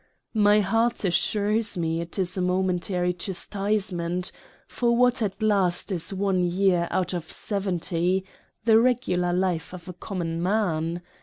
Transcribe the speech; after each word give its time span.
My 0.33 0.61
Heart 0.61 1.05
assures 1.05 1.77
me 1.77 2.03
'tis 2.03 2.35
a 2.35 2.41
momentary 2.41 3.13
Chastisement; 3.13 4.31
for 4.67 4.95
what 4.97 5.21
at 5.21 5.43
last 5.43 5.91
is 5.91 6.11
one 6.11 6.43
year 6.43 6.87
out 6.89 7.13
of 7.13 7.31
70— 7.31 8.25
the 8.65 8.79
regular 8.79 9.31
life 9.31 9.75
of 9.75 9.87
a 9.87 9.93
Common 9.93 10.41
Man 10.41 11.03